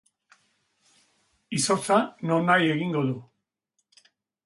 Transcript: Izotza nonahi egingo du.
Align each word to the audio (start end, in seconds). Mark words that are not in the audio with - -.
Izotza 1.59 2.01
nonahi 2.33 2.75
egingo 2.79 3.07
du. 3.11 3.17